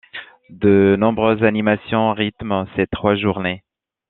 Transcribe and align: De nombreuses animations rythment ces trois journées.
De 0.55 0.95
nombreuses 0.97 1.43
animations 1.43 2.11
rythment 2.15 2.65
ces 2.75 2.87
trois 2.87 3.13
journées. 3.15 3.63